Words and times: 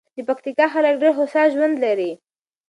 د 0.15 0.17
پکتیکا 0.29 0.65
خلک 0.73 0.93
ډېر 1.01 1.13
هوسا 1.19 1.43
ژوند 1.53 1.75
لري. 1.85 2.11